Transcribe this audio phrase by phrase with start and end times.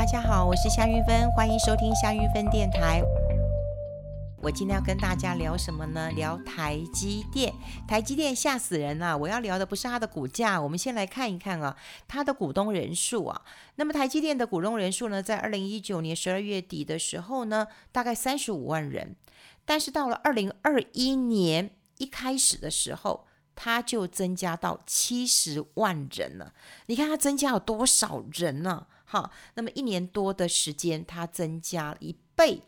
[0.00, 3.02] 大家好，我是夏玉芬，欢迎收听夏玉芬电台。
[4.40, 6.10] 我今天要跟大家聊什么呢？
[6.12, 7.52] 聊台积电。
[7.86, 9.18] 台积电吓死人了！
[9.18, 11.76] 我要聊的不是它的股价，我们先来看一看啊，
[12.08, 13.42] 它的股东人数啊。
[13.74, 19.16] 那么台积电的股东人数呢，在二零一九年十二月底的时候呢，大概三十五万人，
[19.66, 26.54] 但是到了二零二一年一开始的时候，它就增加到七十万人了。
[26.86, 28.86] 你看它增加了多少人呢？
[29.10, 32.62] 好，那么一年多的时间，它增加了一倍。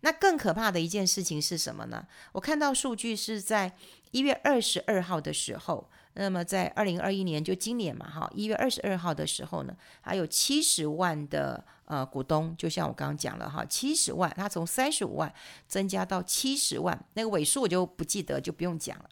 [0.00, 2.06] 那更可怕的一件事情是什么呢？
[2.32, 3.74] 我看到数据是在
[4.10, 15.32] 一月二十二号的时候，那么在二零二一年就今年嘛，哈，一月二十二号的时候呢，还有七十万的呃股东，就像我刚刚讲了哈，七十万，它从三十五万
[15.66, 19.08] 增加到七十万，那个尾数我就不记得，就不用讲了。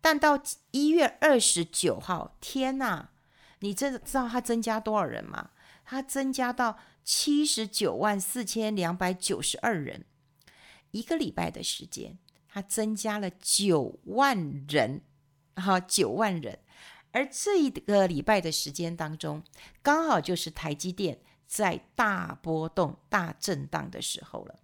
[0.00, 0.40] 但到
[0.70, 3.08] 一月二十九号，天呐，
[3.58, 5.50] 你这知道它增加多少人吗？
[5.88, 6.78] 它增加到。
[7.10, 10.04] 七十九万四千两百九十二人，
[10.90, 15.00] 一个礼拜的时间，它增加了九万人，
[15.54, 16.58] 哈，九万人。
[17.12, 19.42] 而这一个礼拜的时间当中，
[19.80, 24.56] 刚好就是台积电在大波动、大震荡的时候了。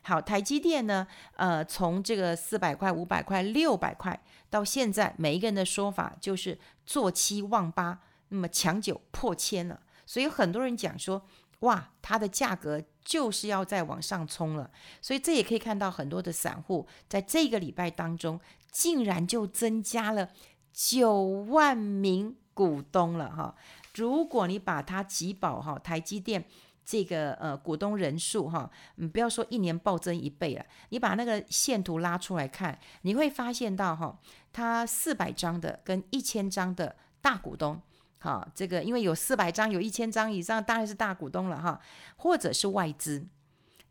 [0.00, 9.82] 好，台积电呢，呃，从这个四百块、五百块、六百块，到现在，每一个人的说法就是做七望八，那么抢九破千了。
[10.10, 11.22] 所以很多人讲说。
[11.60, 14.70] 哇，它的价格就是要再往上冲了，
[15.02, 18.40] 所以这也可以看到很多的散户在这个礼拜当中，
[18.72, 20.30] 竟然就增加了
[20.72, 23.54] 九万名股东了哈。
[23.94, 26.42] 如果你把它集保哈，台积电
[26.82, 34.18] 这个呃股东人数哈，你不要说一年暴增一倍了，你把那个线图拉出来看，你会发现到哈，
[34.50, 37.82] 它四百张的跟一千张的大股东。
[38.22, 41.80] 好，这个因为有四百张，有一千张以上，当然是大股东了哈，
[42.16, 43.26] 或者是外资，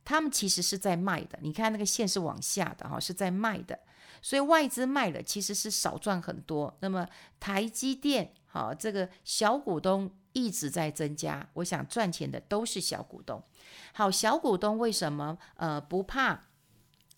[0.06, 1.40] 他们其实是在卖的。
[1.42, 3.80] 你看那个线是往下的哈，是在卖的，
[4.22, 6.78] 所以外资卖了其实是少赚很多。
[6.82, 7.08] 那么
[7.40, 13.44] 台积电，好，这个小股东一直在增加，我想赚钱的都是小股东。
[13.94, 16.44] 好，小股东为什么呃不怕？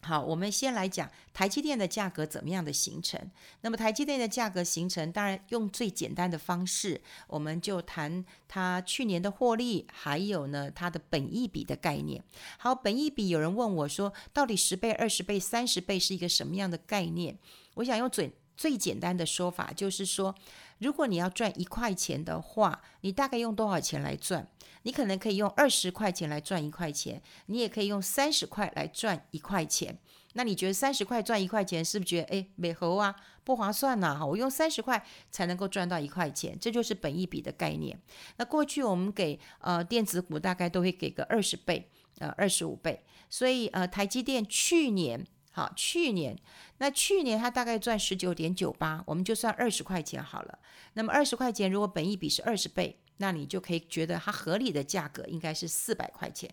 [0.03, 3.19] 好，我们先来讲台积电的价格怎么样的形成。
[3.62, 12.23] 那么台积电的价格形成，当然用最简单的方式，我们就谈它去年的获利，还有呢它的本益比的概念。
[12.57, 17.38] 好，本益比有人问我说，到底十倍、二十倍、三十倍是一个什么样的概念？
[17.75, 20.35] 我想用最最简单的说法，就是说，
[20.81, 24.47] 如果你要赚一块钱的话，你大概用多少钱来赚？
[24.81, 29.99] 你可能可以用二十块钱来赚一块钱，你也可以用三十块来赚一块钱。
[30.33, 34.17] 那你觉得三十块赚一块钱，是不是觉得诶美猴啊不划算呐？
[34.17, 38.01] 哈，我用三十块才能够赚到一块钱，这就是本一比的概念。
[38.37, 43.03] 那过去我们给呃电子股大概都会给个二十倍，呃二十五倍。
[43.29, 46.38] 所以呃台积电去年好去年
[46.79, 50.59] 那去年它大概赚十九点九八，我们就算二十块钱好了。
[50.94, 52.97] 那么二十块钱如果本一比是二十倍。
[53.17, 56.50] 那你就可以觉得它合理的价格应该是四百块钱，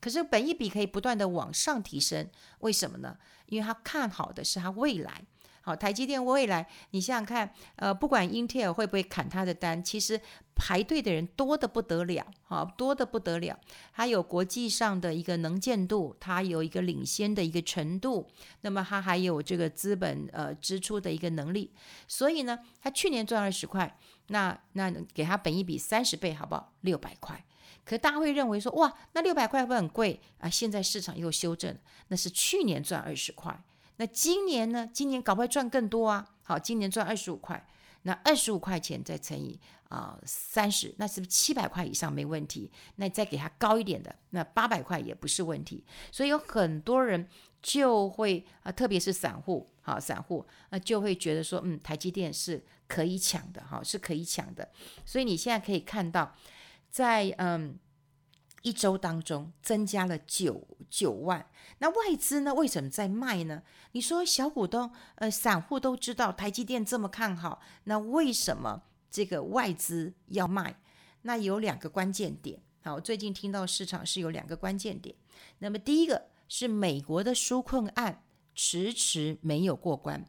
[0.00, 2.30] 可是本一比可以不断的往上提升，
[2.60, 3.18] 为什么呢？
[3.48, 5.26] 因为它看好的是它未来。
[5.66, 10.20] 好，台积电未来，你想想看，呃，不管英特尔会不会砍他的单，其实
[10.54, 13.58] 排队的人多得不得了，好，多得不得了。
[13.92, 21.72] 它有国际上的一个能见度，它有一个领先的一个程度，那么它还有这个资本呃支出的一个能力，
[22.06, 23.98] 所以呢，它去年赚二十块。
[24.28, 26.72] 那那给他本一比三十倍好不好？
[26.82, 27.44] 六百块，
[27.84, 30.48] 可大家会认为说哇，那六百块会不会很贵啊？
[30.48, 31.76] 现在市场又修正，
[32.08, 33.62] 那是去年赚二十块，
[33.96, 34.88] 那今年呢？
[34.92, 36.34] 今年搞不好赚更多啊！
[36.42, 37.66] 好，今年赚二十五块，
[38.02, 39.58] 那二十五块钱再乘以
[39.88, 42.70] 啊三十，那是不是七百块以上没问题？
[42.96, 45.84] 那再给他高一点的，那八百块也不是问题。
[46.10, 47.28] 所以有很多人
[47.62, 52.64] 就会啊，特别是散户，好散户啊，就会觉得说，嗯，台积电是。
[52.88, 54.70] 可以抢的哈，是可以抢的，
[55.04, 56.36] 所以你现在可以看到，
[56.88, 57.76] 在嗯
[58.66, 61.48] 一周当中增加了九九万。
[61.78, 62.52] 那外资呢？
[62.52, 63.62] 为什么在卖呢？
[63.92, 70.80] 你说小股东呃散户都知道台积电这么看好，那为什么这个外资要卖？
[71.22, 72.60] 那有两个关键点。
[72.82, 75.14] 好，最近听到市场是有两个关键点。
[75.60, 80.26] 那么第一个是美国的纾困案迟迟没有过关，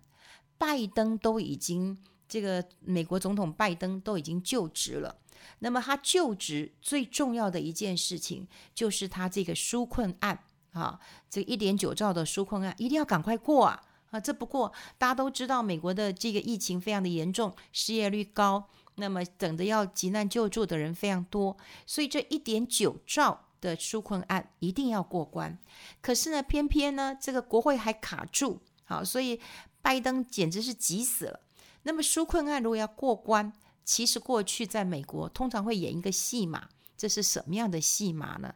[0.59, 1.97] 拜登都已经。
[2.29, 5.17] 这个美国总统拜登都已经就职了，
[5.59, 10.99] 那么他就职最重要的一件事情就是他这个纾困案啊，
[11.29, 14.19] 这一点九兆的纾困案一定要赶快过啊啊！
[14.19, 25.57] 这不过大家都知道，美国的这个疫情非常的严重，失业率高，那么等着要急难救助的人非常多，所以这一点九兆的纾困案一定要过关。
[26.01, 29.41] 可是呢，偏偏呢，这个国会还卡住，好，所以
[29.81, 31.39] 拜登简直是急死了。
[31.83, 33.51] 那么纾困案如果要过关，
[33.87, 36.67] 其实过去在美国通常会演一个戏码，
[36.97, 38.53] 这是什么样的戏码呢？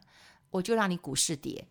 [0.50, 1.66] 我就让你股市跌。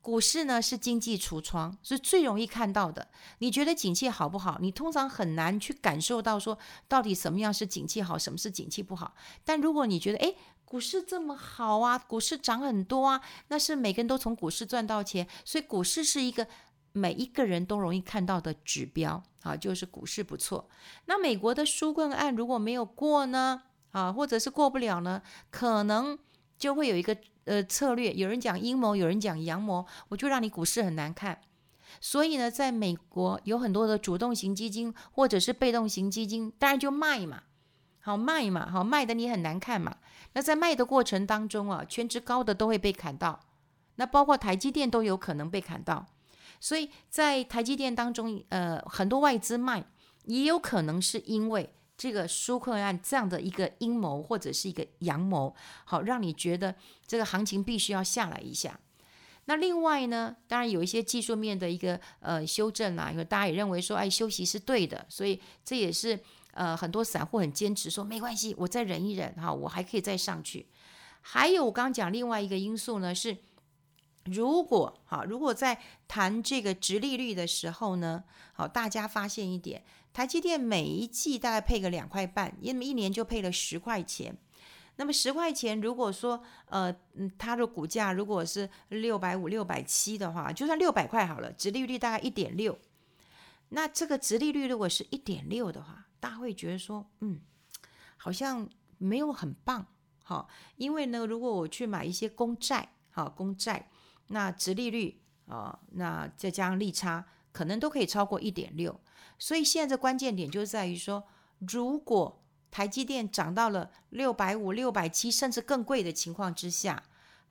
[0.00, 3.08] 股市呢是经济橱窗，是最容易看到的。
[3.38, 4.58] 你觉得景气好不好？
[4.60, 6.56] 你通常很难去感受到说
[6.86, 9.16] 到底什么样是景气好，什么是景气不好。
[9.44, 16.46] 但如果你觉得诶，股市这么好啊，股市涨很多啊，那是每个人都从股市赚到钱，所以股市是一个
[16.96, 20.68] 每一个人都容易看到的指标啊，就是股市不错。
[21.04, 23.62] 那美国的纾困案如果没有过呢？
[23.92, 25.22] 啊，或者是过不了呢？
[25.50, 26.18] 可能
[26.58, 27.16] 就会有一个。
[27.46, 31.40] 呃，策略有人讲阴谋，有人讲阳谋，我就让你股市很难看。
[32.00, 37.44] 所以呢，在美国有很多的主动型基金或者是被动型基金，当然就卖嘛，
[38.00, 39.98] 好卖嘛，好卖的你很难看嘛。
[40.32, 43.38] 那在卖的过程当中啊，权值高的都会被砍到，
[43.94, 46.04] 那包括台积电都有可能被砍到。
[46.60, 49.84] 所以在台积电当中，呃，很多外资卖，
[50.24, 51.70] 也有可能是因为。
[51.98, 55.56] 这个纾困案这样的一个阴谋或者是一个阳谋，
[55.86, 56.74] 好，让你觉得
[57.06, 58.78] 这个行情必须要下来一下。
[59.46, 66.20] 那另外呢，当然有一些技术面的一个呃修正啦，因为大家也认为说，哎，休息是对的，所以这也是
[66.52, 70.66] 呃很多散户很坚持说没关系，我再忍一忍哈，我还可以再上去。
[71.22, 73.34] 还有我刚刚讲另外一个因素呢是，
[74.30, 79.82] 如果好，如果在谈这个殖利率的时候呢，好，大家发现一点。
[80.12, 84.36] 台积电每一季大概配个两块半，因为一年就配了十块钱。
[84.96, 92.78] 那么十块钱，如果说呃，嗯，它的股价如果是六百五、六百七的话，就算六百块好了，殖利率大概一点六。
[93.68, 97.40] 那这个殖利率如果是一点六的话，大家会觉得说，嗯，
[98.16, 99.86] 好像没有很棒，
[100.24, 103.90] 好，因为呢，如果我去买一些公债，好，公债，
[104.28, 109.00] 那殖利率啊，那再加上利差，可能都可以超过一点六。
[109.38, 111.24] 所以现在的关键点就在于说，
[111.58, 117.02] 如果台积电涨到了六百五、六百七，甚至更贵的情况之下，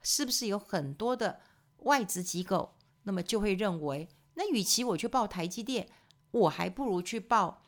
[0.02, 1.40] 是不是有很多的
[1.78, 2.74] 外资机构，
[3.04, 5.88] 那么就会认为，那与其我去报台积电，
[6.30, 7.62] 我还不如去报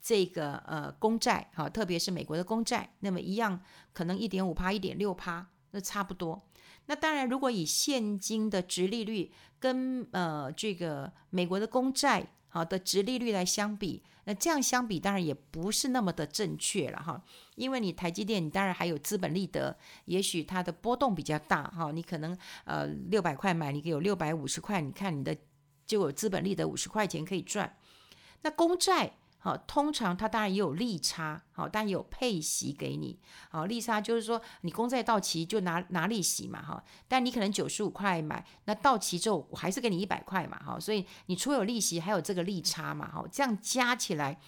[0.00, 3.60] 这个呃公债，哈，特别是美国的公债，那么一样
[3.92, 6.40] 可能一点五趴、一点六趴，那差不多。
[6.86, 12.26] 那当然，如果以现金的殖利率跟呃这个美国的公债。
[12.54, 17.24] 好的，殖利率来相比，那这样相比当然也不是那么的正确了哈，
[17.54, 19.74] 因为你台积电，你当然还有资本利得，
[20.04, 25.34] 也许它的波动比较大哈，你可能呃六百块买，你有六百五十块，你看你的
[25.86, 27.74] 就有资本利得五十块钱可以赚，
[28.42, 29.14] 那公债。
[29.44, 33.18] 好，通常它当然也有利差，好，但也有配息给你。
[33.50, 36.80] 好，利差就是说你公债到期就拿拿利息嘛，哈。
[37.08, 40.78] 但你可能九十五块买，那到期之后我还是给你一百块嘛，哈。
[40.78, 43.24] 所以你除有利息，还有这个利差嘛，哈。
[43.32, 44.38] 这样加起来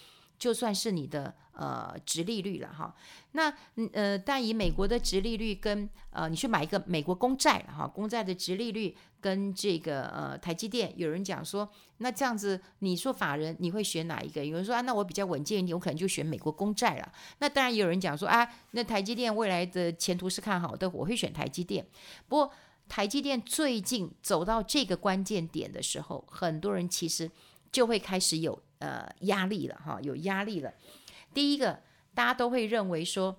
[0.45, 2.95] 就算是你的呃殖利率了，哈。
[3.33, 3.51] 那
[3.93, 8.95] 呃，但以美国的殖利率跟呃，你去买一个美国公债哈，公债的殖利率。
[9.25, 14.45] 跟这个呃台积电，有人讲说，那这样子你说法人你会选哪一个？
[14.45, 17.11] 有人说啊，那我比较稳健一点，我可能就选美国公债了。
[17.39, 21.87] 那当然有人讲说啊，那台积电未来的前途是看好的，我会选台积电。
[22.29, 22.53] 不过
[22.87, 27.31] 台积电最近走到这个关键点的时候，很多人其实
[27.75, 30.73] 就会开始有呃压力了哈，有压力了。
[31.35, 31.81] 第一个，
[32.15, 33.37] 大家都会认为说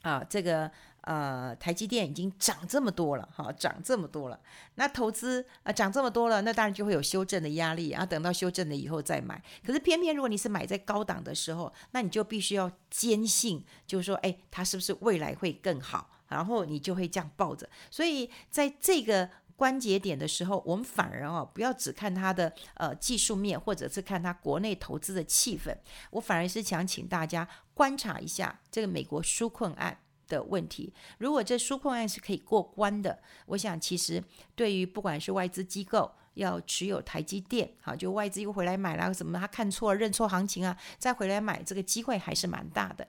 [0.00, 0.70] 啊，这个。
[1.04, 4.38] 呃，台积电已经涨这么多了，哈，涨这么多了，
[4.76, 8.06] 那投资呃涨这么多了，那当然就会有修正的压力啊。
[8.06, 16.08] 等到修正了以后再买，可是偏偏如果你是买在高档的时候，那你就必须要坚信，就是说，哎，它是不是未来会更好？
[16.28, 17.68] 然后你就会这样抱着。
[17.90, 19.28] 所以在这个
[19.62, 25.72] 关节点的时候，我们反而哦，不要只看它的呃技术面，或者是看它国内投资的气氛，
[26.10, 29.96] 我反而是想请大家观察一下这个美国纾困案。
[30.28, 34.22] 的问题，如果这纾困案是可以过关的，我想其实
[34.54, 43.06] 对于不管是外资机构要持有台积电，好，就外资又回来买了什么，他看错认错行情啊，再回来买这个机会还是蛮大的。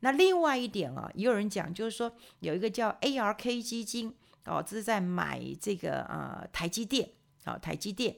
[0.00, 4.14] 那另外一点啊，也有人讲，就是说有一个叫 ARK 基金
[4.46, 7.10] 哦，这是在买这个呃台积电，
[7.44, 8.16] 好，台积电。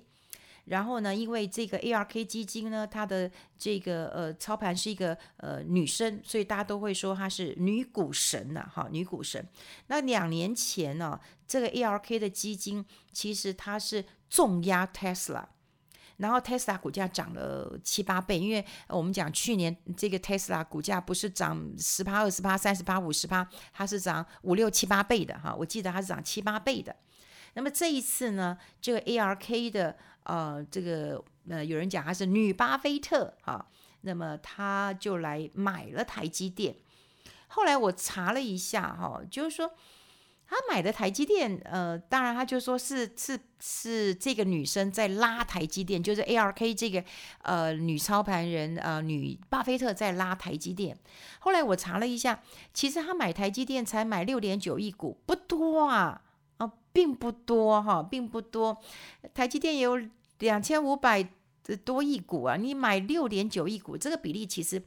[0.66, 9.48] 然后呢，因为这个 ARK 基金呢，它的这个呃操盘是一个呃女生，所以大家都会说她是女股神呐，哈，女股神。
[9.86, 15.46] 那两年前呢，这个 ARK 的基金其实它是重压 Tesla。
[16.18, 25.54] 然后 Tesla 股价涨了七八倍，因为我们讲去年这个 Tesla 股价不是涨十八、二十八、三十八、五十八，它是涨五六七八倍的哈。
[25.54, 26.94] 我记得它是涨七八倍的。
[27.54, 33.66] 那么这一次呢，这个 ARK 的呃，这个呃，有人讲它是女巴菲特哈，
[34.02, 36.76] 那么她就来买了台积电。
[37.46, 39.72] 后来我查了一下哈，就是说。
[40.50, 47.04] 他买的台积电，呃，当然他就说是是是这个女生在拉台积电，就是 ARK 这个
[47.42, 50.96] 呃女操盘人呃女巴菲特在拉台积电。
[51.40, 56.22] 后来我查了一下，其实他买台积电才买六点九亿股，不多啊
[56.56, 58.78] 啊，并不多哈，并不多。
[59.34, 60.00] 台积电有
[60.38, 61.28] 两千五百
[61.84, 64.82] 多亿股啊，你买六点九亿股，这个比例其实。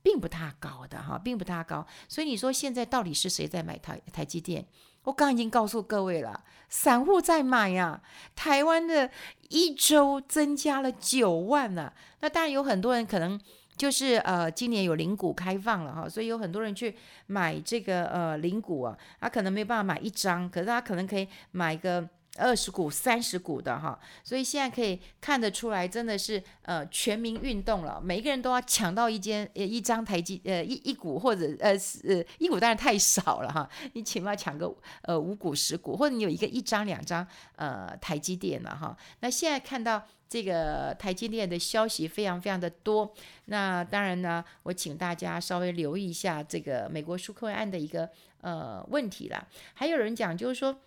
[0.00, 4.64] 并不太高的哈，并不太高，所以你说现在到底是谁在买台台积电？
[5.04, 8.00] 我刚已经告诉各位了，散户在买呀。
[8.36, 9.10] 台湾的
[9.48, 13.40] 一周增加了九万了，那当然有很多人可能
[13.76, 22.08] 就是呃，今年有零股开放了哈，所以有很多人去买这个呃零股啊，他可能没有办法买一张，可是他可能可以买一个。
[22.38, 31.72] 二十股、三十股的哈，所以现在可以看得出来，真的是呃全民运动了，每一个人都要抢到一间呃一张台积呃一一股或者呃
[32.04, 37.26] 呃一股当然太少了哈，你起码抢个呃五股十股，或者你有一个一张两张
[37.56, 38.96] 呃台积电了哈。
[39.20, 43.12] 那现在看到这个台积电的消息非常非常的多，
[43.46, 48.08] 那当然呢，我请大家稍微留意一下这个美国纾困案的一个
[48.42, 49.48] 呃问题了。
[49.74, 50.78] 还有人讲就是说。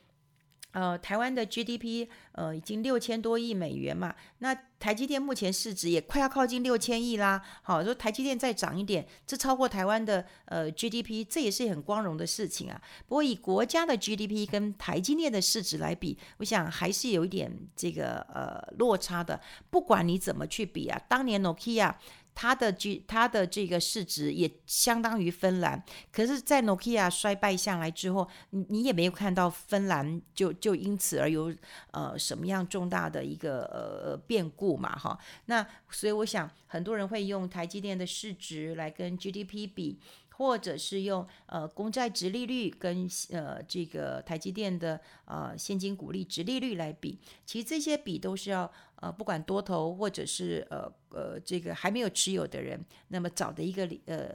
[0.72, 7.42] 呃，台湾的 GDP 呃已经六千多亿美元嘛，那台积电目前市值也快要靠近六千亿啦。
[7.62, 12.82] 好，说台积电再涨一点，这超过台湾的呃 GDP，这也是很光荣的事情啊。
[13.08, 19.40] 不过以国家的 GDP 跟台积电的市值来比，我想还是有一点这个呃落差的。
[19.70, 21.94] 不管你怎么去比啊，当年 Nokia。
[22.34, 31.54] 它的 G 它的这个市值也相当于芬兰，可是，在 Nokia 衰败下来之后，你你也没有看到芬兰就就因此而有
[31.92, 35.18] 呃什么样重大的一个呃变故嘛哈。
[35.46, 40.00] 那所以我想很多人会用台积电的市值来跟 GDP 比。
[40.34, 48.72] 或者是用呃公债殖利率跟呃这个台积电的呃现金股利殖利率来比，其实这些比都是要
[49.02, 54.34] 呃不管多头或者是呃呃这个还没有持有的人，那么找的一个呃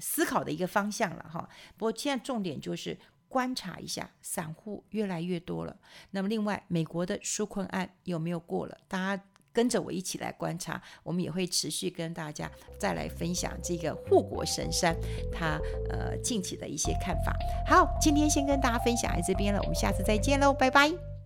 [0.00, 1.46] 思考的一个方向了哈。
[1.76, 2.96] 不过现在重点就是
[3.28, 5.76] 观察一下，散户越来越多了。
[6.12, 8.78] 那么另外，美国的纾困案有没有过了？
[8.88, 9.22] 大家。
[9.50, 14.94] 跟着我一起来观察，我们也会持续跟大家再来分享这个护国神山
[15.32, 15.58] 它
[15.90, 17.36] 呃近期的一些看法。
[17.66, 21.17] 好，今天先跟大家分享在这边了，我们下次再见喽，拜拜。